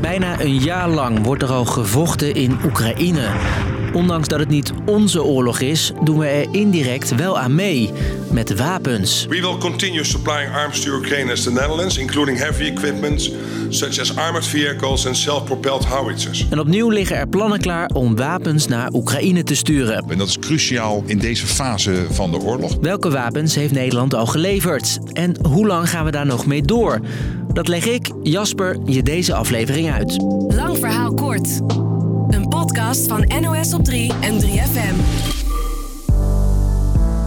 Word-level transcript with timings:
Bijna 0.00 0.40
een 0.40 0.58
jaar 0.58 0.88
lang 0.88 1.24
wordt 1.24 1.42
er 1.42 1.48
al 1.48 1.64
gevochten 1.64 2.34
in 2.34 2.58
Oekraïne. 2.64 3.28
Ondanks 3.92 4.28
dat 4.28 4.38
het 4.38 4.48
niet 4.48 4.72
onze 4.86 5.22
oorlog 5.22 5.60
is, 5.60 5.92
doen 6.04 6.18
we 6.18 6.26
er 6.26 6.46
indirect 6.50 7.14
wel 7.14 7.38
aan 7.38 7.54
mee. 7.54 7.90
Met 8.30 8.56
wapens. 8.56 9.26
We 9.28 9.40
will 9.40 9.58
continue 9.58 10.04
supplying 10.04 10.54
arms 10.54 10.80
to 10.80 10.98
Ukraine 10.98 11.32
as 11.32 11.42
the 11.42 11.52
Netherlands, 11.52 11.98
including 11.98 12.38
heavy 12.38 12.64
equipment 12.64 13.30
such 13.68 14.00
as 14.00 14.16
armored 14.16 14.46
vehicles 14.46 15.06
and 15.06 15.16
self-propelled 15.16 15.84
howitzers. 15.84 16.46
En 16.50 16.58
opnieuw 16.58 16.88
liggen 16.88 17.16
er 17.16 17.28
plannen 17.28 17.60
klaar 17.60 17.88
om 17.88 18.16
wapens 18.16 18.66
naar 18.66 18.92
Oekraïne 18.92 19.42
te 19.42 19.54
sturen. 19.54 20.04
En 20.08 20.18
dat 20.18 20.28
is 20.28 20.38
cruciaal 20.38 21.02
in 21.06 21.18
deze 21.18 21.46
fase 21.46 22.06
van 22.10 22.30
de 22.30 22.38
oorlog. 22.38 22.76
Welke 22.80 23.10
wapens 23.10 23.54
heeft 23.54 23.72
Nederland 23.72 24.14
al 24.14 24.26
geleverd? 24.26 24.98
En 25.12 25.34
hoe 25.48 25.66
lang 25.66 25.90
gaan 25.90 26.04
we 26.04 26.10
daar 26.10 26.26
nog 26.26 26.46
mee 26.46 26.62
door? 26.62 27.00
Dat 27.52 27.68
leg 27.68 27.86
ik, 27.86 28.10
Jasper, 28.22 28.76
je 28.84 29.02
deze 29.02 29.34
aflevering 29.34 29.92
uit. 29.92 30.16
Lang 30.48 30.78
verhaal 30.78 31.14
kort. 31.14 31.60
Een 32.28 32.48
podcast 32.48 33.06
van 33.06 33.32
NOS 33.40 33.74
op 33.74 33.84
3 33.84 34.12
en 34.20 34.40
3FM. 34.40 34.94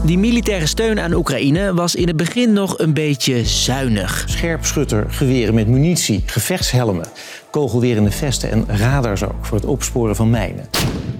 Die 0.06 0.18
militaire 0.18 0.66
steun 0.66 1.00
aan 1.00 1.14
Oekraïne 1.14 1.74
was 1.74 1.96
in 1.96 2.08
het 2.08 2.18
begin 2.18 2.54
nog 2.54 2.80
een 2.80 2.94
beetje 2.94 3.46
zuinig. 3.46 4.24
Scherpschutter, 4.28 5.06
geweren 5.08 5.54
met 5.54 5.68
munitie, 5.68 6.24
gevechtshelmen, 6.26 7.06
kogelwerende 7.50 8.12
vesten 8.12 8.52
en 8.52 8.66
radars 8.68 9.24
ook 9.24 9.46
voor 9.46 9.58
het 9.58 9.66
opsporen 9.66 10.16
van 10.16 10.30
mijnen. 10.30 10.70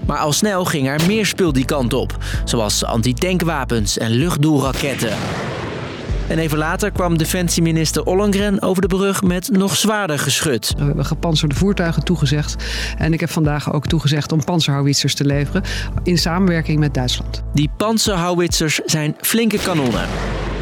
Maar 0.06 0.18
al 0.18 0.32
snel 0.32 0.64
ging 0.64 0.88
er 0.88 1.00
meer 1.06 1.26
spul 1.26 1.52
die 1.52 1.64
kant 1.64 1.92
op, 1.92 2.16
zoals 2.44 2.84
antitankwapens 2.84 3.98
en 3.98 4.10
luchtdoelraketten. 4.10 5.16
En 6.28 6.38
even 6.38 6.58
later 6.58 6.90
kwam 6.90 7.18
defensieminister 7.18 8.04
Ollongren 8.04 8.62
over 8.62 8.82
de 8.82 8.96
brug 8.96 9.22
met 9.22 9.50
nog 9.50 9.76
zwaarder 9.76 10.18
geschut. 10.18 10.74
We 10.76 10.84
hebben 10.84 11.04
gepantserde 11.04 11.54
voertuigen 11.54 12.04
toegezegd. 12.04 12.64
En 12.98 13.12
ik 13.12 13.20
heb 13.20 13.30
vandaag 13.30 13.72
ook 13.72 13.86
toegezegd 13.86 14.32
om 14.32 14.44
panzerhouwitsers 14.44 15.14
te 15.14 15.24
leveren 15.24 15.62
in 16.02 16.18
samenwerking 16.18 16.78
met 16.78 16.94
Duitsland. 16.94 17.42
Die 17.52 17.70
panzerhouwitsers 17.76 18.80
zijn 18.84 19.16
flinke 19.20 19.58
kanonnen. 19.58 20.06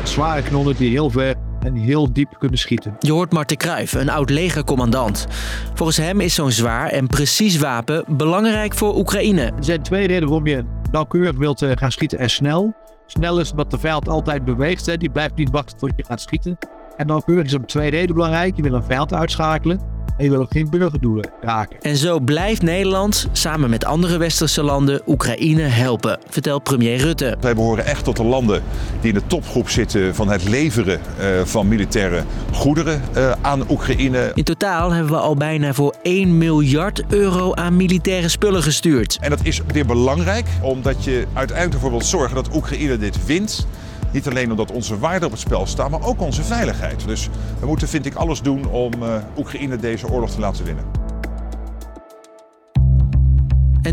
Zware 0.03 0.42
kanonnen 0.42 0.77
die 0.77 0.91
heel 0.91 1.11
ver 1.11 1.34
en 1.61 1.75
heel 1.75 2.12
diep 2.12 2.37
kunnen 2.39 2.59
schieten. 2.59 2.97
Je 2.98 3.12
hoort 3.12 3.33
Marten 3.33 3.56
Kruijf, 3.56 3.92
een 3.92 4.11
oud 4.11 4.31
legercommandant. 4.31 5.27
Volgens 5.75 5.97
hem 5.97 6.20
is 6.20 6.34
zo'n 6.34 6.50
zwaar 6.50 6.89
en 6.89 7.06
precies 7.06 7.59
wapen 7.59 8.05
belangrijk 8.09 8.75
voor 8.75 8.97
Oekraïne. 8.97 9.42
Er 9.42 9.65
zijn 9.65 9.83
twee 9.83 10.06
redenen 10.06 10.28
waarom 10.28 10.47
je 10.47 10.65
nauwkeurig 10.91 11.37
wilt 11.37 11.62
eh, 11.62 11.70
gaan 11.75 11.92
schieten 11.92 12.19
en 12.19 12.31
snel. 12.31 12.75
Snel 13.13 13.41
is 13.41 13.51
omdat 13.51 13.71
de 13.71 13.79
vijand 13.79 14.09
altijd 14.09 14.45
beweegt. 14.45 14.87
Hè. 14.87 14.97
Die 14.97 15.11
blijft 15.11 15.35
niet 15.35 15.51
wachten 15.51 15.79
tot 15.79 15.93
je 15.97 16.05
gaat 16.05 16.21
schieten. 16.21 16.59
En 16.97 17.07
nauwkeurig 17.07 17.45
is 17.45 17.55
om 17.55 17.67
twee 17.67 17.91
redenen 17.91 18.15
belangrijk. 18.15 18.57
Je 18.57 18.63
wil 18.63 18.75
een 18.75 18.83
vijand 18.83 19.15
uitschakelen. 19.15 19.92
En 20.23 20.28
je 20.28 20.34
wil 20.34 20.45
ook 20.45 20.53
geen 20.53 20.70
burgerdoelen 20.70 21.31
raken. 21.41 21.77
En 21.81 21.97
zo 21.97 22.20
blijft 22.20 22.62
Nederland, 22.62 23.28
samen 23.33 23.70
met 23.70 23.84
andere 23.84 24.19
westerse 24.19 24.62
landen, 24.62 25.01
Oekraïne 25.06 25.62
helpen, 25.62 26.19
vertelt 26.28 26.62
premier 26.62 26.97
Rutte. 26.97 27.37
Wij 27.41 27.55
behoren 27.55 27.87
echt 27.87 28.05
tot 28.05 28.17
de 28.17 28.25
landen 28.25 28.62
die 29.00 29.12
in 29.12 29.19
de 29.19 29.27
topgroep 29.27 29.69
zitten 29.69 30.15
van 30.15 30.28
het 30.28 30.48
leveren 30.48 31.00
uh, 31.20 31.27
van 31.45 31.69
militaire 31.69 32.23
goederen 32.53 33.03
uh, 33.17 33.33
aan 33.41 33.70
Oekraïne. 33.70 34.31
In 34.34 34.45
totaal 34.45 34.91
hebben 34.91 35.12
we 35.12 35.19
al 35.19 35.34
bijna 35.34 35.75
voor 35.75 35.95
1 36.03 36.39
miljard 36.39 37.03
euro 37.09 37.55
aan 37.55 37.77
militaire 37.77 38.28
spullen 38.28 38.62
gestuurd. 38.62 39.19
En 39.20 39.31
dat 39.31 39.41
is 39.43 39.61
weer 39.73 39.87
belangrijk, 39.87 40.47
omdat 40.61 41.05
je 41.05 41.27
uiteindelijk 41.33 41.75
ervoor 41.75 41.91
wilt 41.91 42.06
zorgen 42.06 42.34
dat 42.34 42.55
Oekraïne 42.55 42.98
dit 42.98 43.27
wint. 43.27 43.67
Niet 44.13 44.29
alleen 44.29 44.51
omdat 44.51 44.71
onze 44.71 44.99
waarden 44.99 45.25
op 45.25 45.31
het 45.31 45.41
spel 45.41 45.67
staan, 45.67 45.91
maar 45.91 46.05
ook 46.05 46.21
onze 46.21 46.43
veiligheid. 46.43 47.07
Dus 47.07 47.29
we 47.61 47.67
moeten, 47.67 47.89
vind 47.89 48.07
ik, 48.07 48.15
alles 48.15 48.43
doen 48.43 48.67
om 48.67 48.93
uh, 49.03 49.15
Oekraïne 49.39 49.77
deze 49.77 50.11
oorlog 50.11 50.31
te 50.31 50.41
laten 50.41 50.65
winnen. 50.65 51.02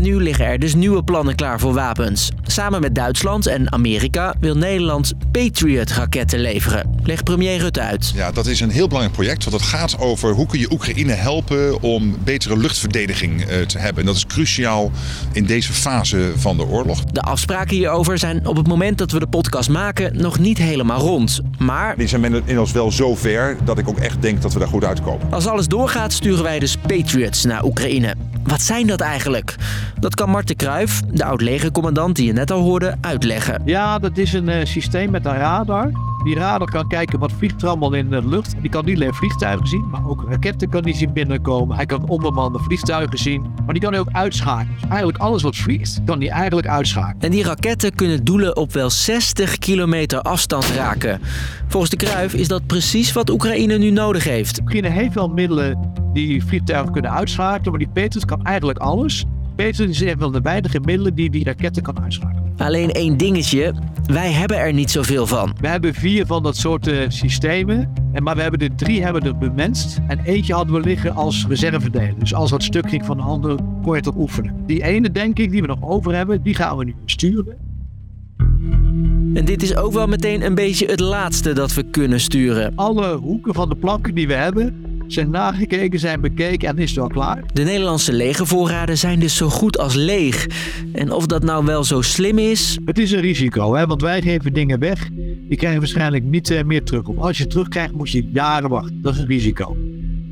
En 0.00 0.06
nu 0.06 0.22
liggen 0.22 0.46
er 0.46 0.58
dus 0.58 0.74
nieuwe 0.74 1.02
plannen 1.02 1.34
klaar 1.34 1.60
voor 1.60 1.72
wapens. 1.72 2.30
Samen 2.42 2.80
met 2.80 2.94
Duitsland 2.94 3.46
en 3.46 3.72
Amerika 3.72 4.34
wil 4.40 4.56
Nederland 4.56 5.12
Patriot-raketten 5.32 6.40
leveren. 6.40 6.98
Legt 7.02 7.24
premier 7.24 7.58
Rutte 7.58 7.80
uit. 7.80 8.12
Ja, 8.14 8.32
dat 8.32 8.46
is 8.46 8.60
een 8.60 8.70
heel 8.70 8.86
belangrijk 8.86 9.16
project. 9.16 9.44
Want 9.44 9.56
het 9.56 9.70
gaat 9.70 9.98
over 9.98 10.32
hoe 10.32 10.46
kun 10.46 10.58
je 10.58 10.72
Oekraïne 10.72 11.12
helpen 11.12 11.82
om 11.82 12.16
betere 12.24 12.56
luchtverdediging 12.56 13.40
uh, 13.40 13.60
te 13.60 13.78
hebben. 13.78 14.00
En 14.00 14.06
dat 14.06 14.16
is 14.16 14.26
cruciaal 14.26 14.90
in 15.32 15.44
deze 15.44 15.72
fase 15.72 16.32
van 16.36 16.56
de 16.56 16.66
oorlog. 16.66 17.04
De 17.04 17.22
afspraken 17.22 17.76
hierover 17.76 18.18
zijn 18.18 18.46
op 18.46 18.56
het 18.56 18.68
moment 18.68 18.98
dat 18.98 19.12
we 19.12 19.18
de 19.18 19.26
podcast 19.26 19.68
maken 19.68 20.16
nog 20.16 20.38
niet 20.38 20.58
helemaal 20.58 21.00
rond. 21.00 21.40
Maar 21.58 21.96
die 21.96 22.08
zijn 22.08 22.24
inmiddels 22.24 22.72
wel 22.72 22.92
zo 22.92 23.14
ver 23.14 23.56
dat 23.64 23.78
ik 23.78 23.88
ook 23.88 23.98
echt 23.98 24.22
denk 24.22 24.42
dat 24.42 24.52
we 24.52 24.58
daar 24.58 24.68
goed 24.68 24.84
uitkomen. 24.84 25.32
Als 25.32 25.46
alles 25.46 25.66
doorgaat 25.66 26.12
sturen 26.12 26.42
wij 26.42 26.58
dus 26.58 26.76
Patriots 26.76 27.44
naar 27.44 27.64
Oekraïne. 27.64 28.14
Wat 28.44 28.60
zijn 28.60 28.86
dat 28.86 29.00
eigenlijk? 29.00 29.56
Dat 30.00 30.14
kan 30.14 30.30
Marten 30.30 30.56
Kruijf, 30.56 31.00
de 31.12 31.24
oud-legercommandant 31.24 32.16
die 32.16 32.26
je 32.26 32.32
net 32.32 32.50
al 32.50 32.60
hoorde, 32.60 32.96
uitleggen. 33.00 33.62
Ja, 33.64 33.98
dat 33.98 34.18
is 34.18 34.32
een 34.32 34.48
uh, 34.48 34.64
systeem 34.64 35.10
met 35.10 35.26
een 35.26 35.36
radar. 35.36 35.90
Die 36.24 36.34
radar 36.34 36.70
kan 36.70 36.88
kijken 36.88 37.18
wat 37.18 37.32
vliegt 37.32 37.62
er 37.62 37.68
allemaal 37.68 37.92
in 37.92 38.10
de 38.10 38.28
lucht. 38.28 38.54
Die 38.60 38.70
kan 38.70 38.84
niet 38.84 38.96
alleen 38.96 39.14
vliegtuigen 39.14 39.66
zien, 39.66 39.88
maar 39.90 40.08
ook 40.08 40.24
raketten 40.28 40.68
kan 40.68 40.82
die 40.82 40.94
zien 40.94 41.12
binnenkomen. 41.12 41.76
Hij 41.76 41.86
kan 41.86 42.08
onbemande 42.08 42.58
vliegtuigen 42.58 43.18
zien, 43.18 43.42
maar 43.64 43.74
die 43.74 43.82
kan 43.82 43.92
hij 43.92 44.00
ook 44.00 44.12
uitschakelen. 44.12 44.74
Dus 44.80 44.88
eigenlijk 44.88 45.18
alles 45.18 45.42
wat 45.42 45.56
vliegt, 45.56 46.00
kan 46.04 46.20
hij 46.20 46.28
eigenlijk 46.28 46.66
uitschakelen. 46.66 47.20
En 47.20 47.30
die 47.30 47.44
raketten 47.44 47.94
kunnen 47.94 48.24
doelen 48.24 48.56
op 48.56 48.72
wel 48.72 48.90
60 48.90 49.58
kilometer 49.58 50.22
afstand 50.22 50.64
raken. 50.64 51.20
Volgens 51.68 51.90
de 51.90 51.96
Kruijf 51.96 52.34
is 52.34 52.48
dat 52.48 52.66
precies 52.66 53.12
wat 53.12 53.30
Oekraïne 53.30 53.78
nu 53.78 53.90
nodig 53.90 54.24
heeft. 54.24 54.60
Oekraïne 54.60 54.88
heeft 54.88 55.14
wel 55.14 55.28
middelen 55.28 55.99
die 56.12 56.44
vliegtuigen 56.44 56.92
kunnen 56.92 57.10
uitschakelen, 57.10 57.70
maar 57.70 57.78
die 57.78 57.88
Patriot 57.88 58.24
kan 58.24 58.44
eigenlijk 58.44 58.78
alles. 58.78 59.24
Patriot 59.56 59.90
is 59.90 60.00
een 60.00 60.18
van 60.18 60.32
de 60.32 60.40
weinige 60.40 60.80
middelen 60.80 61.14
die 61.14 61.30
die 61.30 61.44
raketten 61.44 61.82
kan 61.82 62.00
uitschakelen. 62.02 62.52
Alleen 62.56 62.90
één 62.90 63.16
dingetje, 63.16 63.74
wij 64.06 64.32
hebben 64.32 64.58
er 64.58 64.72
niet 64.72 64.90
zoveel 64.90 65.26
van. 65.26 65.54
We 65.60 65.68
hebben 65.68 65.94
vier 65.94 66.26
van 66.26 66.42
dat 66.42 66.56
soort 66.56 66.88
uh, 66.88 66.98
systemen, 67.08 67.92
en 68.12 68.22
maar 68.22 68.36
we 68.36 68.42
hebben 68.42 68.60
er 68.60 68.74
drie 68.74 69.02
hebben 69.02 69.22
er 69.22 69.38
bemenst. 69.38 69.98
En 70.06 70.20
eentje 70.20 70.54
hadden 70.54 70.74
we 70.74 70.80
liggen 70.80 71.14
als 71.14 71.46
reservedelen. 71.48 72.18
Dus 72.18 72.34
als 72.34 72.50
wat 72.50 72.62
stuk 72.62 72.88
ging 72.88 73.04
van 73.04 73.16
de 73.16 73.22
andere, 73.22 73.54
kon 73.54 73.92
je 73.92 73.98
het 73.98 74.06
op 74.06 74.16
oefenen. 74.16 74.54
Die 74.66 74.82
ene, 74.82 75.10
denk 75.10 75.38
ik, 75.38 75.50
die 75.50 75.60
we 75.60 75.66
nog 75.66 75.82
over 75.82 76.14
hebben, 76.14 76.42
die 76.42 76.54
gaan 76.54 76.76
we 76.76 76.84
nu 76.84 76.94
sturen. 77.04 77.56
En 79.34 79.44
dit 79.44 79.62
is 79.62 79.76
ook 79.76 79.92
wel 79.92 80.06
meteen 80.06 80.44
een 80.44 80.54
beetje 80.54 80.86
het 80.86 81.00
laatste 81.00 81.52
dat 81.52 81.74
we 81.74 81.82
kunnen 81.82 82.20
sturen. 82.20 82.72
Alle 82.74 83.16
hoeken 83.16 83.54
van 83.54 83.68
de 83.68 83.76
planken 83.76 84.14
die 84.14 84.26
we 84.26 84.34
hebben, 84.34 84.84
zijn 85.12 85.30
nagekeken, 85.30 85.98
zijn 85.98 86.20
bekeken 86.20 86.68
en 86.68 86.78
is 86.78 86.90
het 86.90 86.98
al 86.98 87.08
klaar. 87.08 87.44
De 87.52 87.62
Nederlandse 87.62 88.12
legervoorraden 88.12 88.98
zijn 88.98 89.20
dus 89.20 89.36
zo 89.36 89.48
goed 89.48 89.78
als 89.78 89.94
leeg. 89.94 90.46
En 90.92 91.12
of 91.12 91.26
dat 91.26 91.42
nou 91.42 91.64
wel 91.64 91.84
zo 91.84 92.02
slim 92.02 92.38
is? 92.38 92.78
Het 92.84 92.98
is 92.98 93.12
een 93.12 93.20
risico, 93.20 93.74
hè? 93.74 93.86
want 93.86 94.02
wij 94.02 94.22
geven 94.22 94.52
dingen 94.52 94.78
weg. 94.78 95.08
Die 95.48 95.56
krijg 95.56 95.72
je 95.72 95.78
waarschijnlijk 95.78 96.24
niet 96.24 96.50
uh, 96.50 96.62
meer 96.62 96.84
terug. 96.84 97.06
Of 97.06 97.16
als 97.16 97.36
je 97.36 97.42
het 97.42 97.52
terugkrijgt, 97.52 97.94
moet 97.94 98.10
je 98.10 98.28
jaren 98.32 98.70
wachten. 98.70 99.02
Dat 99.02 99.14
is 99.14 99.20
een 99.20 99.26
risico. 99.26 99.76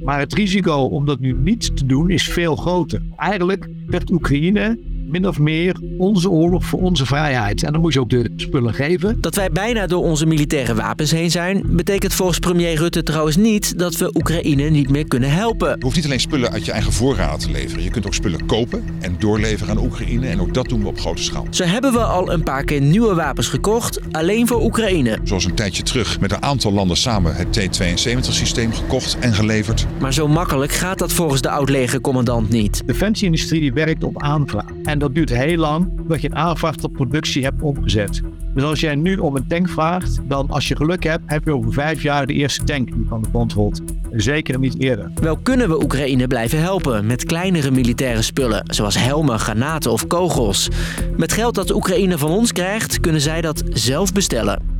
Maar 0.03 0.19
het 0.19 0.34
risico 0.34 0.75
om 0.75 1.06
dat 1.06 1.21
nu 1.21 1.33
niet 1.33 1.77
te 1.77 1.87
doen 1.87 2.10
is 2.10 2.28
veel 2.28 2.56
groter. 2.56 3.03
Eigenlijk 3.16 3.69
werd 3.87 4.10
Oekraïne 4.10 4.78
min 5.08 5.26
of 5.28 5.38
meer 5.38 5.76
onze 5.98 6.30
oorlog 6.30 6.64
voor 6.64 6.80
onze 6.80 7.06
vrijheid. 7.06 7.62
En 7.62 7.72
dan 7.72 7.80
moet 7.80 7.92
je 7.92 8.00
ook 8.00 8.10
de 8.10 8.32
spullen 8.36 8.74
geven. 8.74 9.20
Dat 9.20 9.34
wij 9.34 9.50
bijna 9.50 9.86
door 9.86 10.02
onze 10.02 10.26
militaire 10.26 10.74
wapens 10.74 11.10
heen 11.10 11.30
zijn, 11.30 11.62
betekent 11.66 12.14
volgens 12.14 12.38
premier 12.38 12.74
Rutte 12.74 13.02
trouwens 13.02 13.36
niet 13.36 13.78
dat 13.78 13.97
we 13.97 14.10
Oekraïne 14.14 14.70
niet 14.70 14.91
meer 14.91 15.08
kunnen 15.08 15.30
helpen. 15.30 15.68
Je 15.68 15.84
hoeft 15.84 15.97
niet 15.97 16.04
alleen 16.04 16.20
spullen 16.20 16.50
uit 16.50 16.64
je 16.64 16.72
eigen 16.72 16.92
voorraad 16.92 17.41
te 17.41 17.50
leveren. 17.50 17.82
Je 17.82 17.91
kunt 17.91 18.06
ook 18.06 18.14
spullen 18.14 18.47
kopen 18.47 18.84
en 19.00 19.16
doorleveren 19.18 19.76
aan 19.76 19.84
Oekraïne. 19.84 20.26
En 20.26 20.41
ook 20.41 20.54
dat 20.54 20.68
doen 20.68 20.80
we 20.80 20.88
op 20.88 21.00
grote 21.00 21.22
schaal. 21.22 21.47
Zo 21.50 21.64
hebben 21.64 21.92
we 21.92 21.98
al 22.04 22.32
een 22.32 22.42
paar 22.42 22.64
keer 22.64 22.80
nieuwe 22.80 23.14
wapens 23.14 23.48
gekocht, 23.48 24.00
alleen 24.12 24.47
voor 24.47 24.62
Oekraïne. 24.64 25.18
Zoals 25.24 25.44
een 25.44 25.54
tijdje 25.54 25.82
terug 25.82 26.20
met 26.20 26.32
een 26.32 26.42
aantal 26.42 26.72
landen 26.72 26.97
samen 26.97 27.34
het 27.34 27.52
T-72-systeem 27.52 28.72
gekocht 28.72 29.18
en 29.18 29.34
geleverd. 29.34 29.86
Maar 30.00 30.12
zo 30.12 30.28
makkelijk 30.28 30.72
gaat 30.72 30.98
dat 30.98 31.12
volgens 31.12 31.41
de 31.41 31.50
oud-legercommandant 31.50 32.48
niet. 32.48 32.83
De 32.86 32.97
defensieindustrie 32.98 33.72
werkt 33.72 34.04
op 34.04 34.22
aanvraag. 34.22 34.65
En 34.98 35.04
dat 35.04 35.15
duurt 35.15 35.30
heel 35.30 35.56
lang 35.56 35.91
dat 36.09 36.21
je 36.21 36.30
een 36.30 36.36
aanvraag 36.36 36.77
tot 36.77 36.92
productie 36.92 37.45
hebt 37.45 37.62
omgezet. 37.62 38.21
Dus 38.54 38.62
als 38.62 38.80
jij 38.80 38.95
nu 38.95 39.16
om 39.16 39.36
een 39.36 39.47
tank 39.47 39.68
vraagt, 39.68 40.21
dan 40.28 40.50
als 40.50 40.68
je 40.68 40.77
geluk 40.77 41.04
hebt, 41.04 41.22
heb 41.27 41.45
je 41.45 41.54
over 41.54 41.72
vijf 41.72 42.03
jaar 42.03 42.27
de 42.27 42.33
eerste 42.33 42.65
tank 42.65 42.92
die 42.92 43.04
van 43.09 43.22
de 43.22 43.28
grond 43.28 43.53
rolt. 43.53 43.83
Zeker 44.10 44.59
niet 44.59 44.80
eerder. 44.80 45.10
Wel 45.15 45.36
kunnen 45.36 45.68
we 45.68 45.83
Oekraïne 45.83 46.27
blijven 46.27 46.60
helpen 46.60 47.06
met 47.06 47.24
kleinere 47.24 47.71
militaire 47.71 48.22
spullen, 48.22 48.62
zoals 48.65 48.98
helmen, 48.98 49.39
granaten 49.39 49.92
of 49.92 50.06
kogels. 50.06 50.68
Met 51.16 51.33
geld 51.33 51.54
dat 51.54 51.74
Oekraïne 51.74 52.18
van 52.18 52.30
ons 52.30 52.53
krijgt, 52.53 53.00
kunnen 53.00 53.21
zij 53.21 53.41
dat 53.41 53.62
zelf 53.68 54.12
bestellen. 54.12 54.78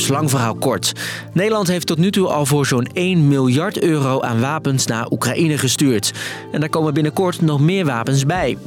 Dus, 0.00 0.08
lang 0.08 0.30
verhaal 0.30 0.54
kort. 0.54 0.92
Nederland 1.32 1.68
heeft 1.68 1.86
tot 1.86 1.98
nu 1.98 2.10
toe 2.10 2.26
al 2.26 2.46
voor 2.46 2.66
zo'n 2.66 2.88
1 2.92 3.28
miljard 3.28 3.82
euro 3.82 4.20
aan 4.20 4.40
wapens 4.40 4.86
naar 4.86 5.10
Oekraïne 5.10 5.58
gestuurd. 5.58 6.12
En 6.52 6.60
daar 6.60 6.68
komen 6.68 6.94
binnenkort 6.94 7.40
nog 7.40 7.60
meer 7.60 7.84
wapens 7.84 8.26
bij. 8.26 8.58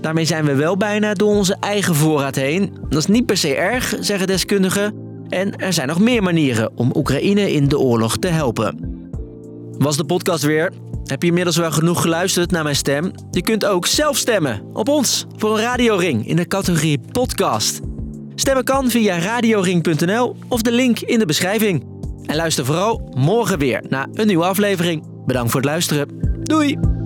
Daarmee 0.00 0.24
zijn 0.24 0.44
we 0.44 0.54
wel 0.54 0.76
bijna 0.76 1.14
door 1.14 1.34
onze 1.34 1.56
eigen 1.60 1.94
voorraad 1.94 2.34
heen. 2.34 2.76
Dat 2.88 2.98
is 2.98 3.06
niet 3.06 3.26
per 3.26 3.36
se 3.36 3.54
erg, 3.54 3.94
zeggen 4.00 4.26
deskundigen. 4.26 4.94
En 5.28 5.56
er 5.56 5.72
zijn 5.72 5.88
nog 5.88 6.00
meer 6.00 6.22
manieren 6.22 6.70
om 6.74 6.92
Oekraïne 6.94 7.52
in 7.52 7.68
de 7.68 7.78
oorlog 7.78 8.16
te 8.16 8.28
helpen. 8.28 8.78
Was 9.78 9.96
de 9.96 10.04
podcast 10.04 10.44
weer? 10.44 10.72
Heb 11.04 11.22
je 11.22 11.28
inmiddels 11.28 11.56
wel 11.56 11.72
genoeg 11.72 12.02
geluisterd 12.02 12.50
naar 12.50 12.62
mijn 12.62 12.76
stem? 12.76 13.12
Je 13.30 13.42
kunt 13.42 13.64
ook 13.64 13.86
zelf 13.86 14.16
stemmen 14.16 14.62
op 14.72 14.88
ons 14.88 15.26
voor 15.36 15.50
een 15.50 15.62
radioring 15.64 16.28
in 16.28 16.36
de 16.36 16.46
categorie 16.46 17.00
podcast. 17.12 17.80
Stemmen 18.40 18.64
kan 18.64 18.90
via 18.90 19.18
radioring.nl 19.18 20.36
of 20.48 20.62
de 20.62 20.72
link 20.72 20.98
in 20.98 21.18
de 21.18 21.26
beschrijving. 21.26 21.86
En 22.26 22.36
luister 22.36 22.64
vooral 22.64 23.12
morgen 23.14 23.58
weer 23.58 23.82
naar 23.88 24.08
een 24.12 24.26
nieuwe 24.26 24.44
aflevering. 24.44 25.24
Bedankt 25.26 25.50
voor 25.50 25.60
het 25.60 25.68
luisteren. 25.68 26.08
Doei! 26.42 26.97